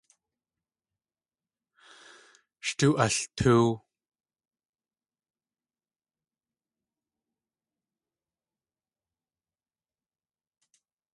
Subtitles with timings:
[2.65, 3.67] Sh tóo altóow.